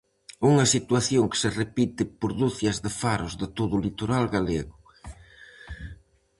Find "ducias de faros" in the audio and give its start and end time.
2.43-3.33